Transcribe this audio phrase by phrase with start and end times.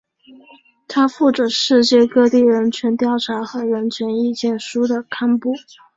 [0.87, 5.53] 它负责世界各地人权调查和人权意见书的刊布。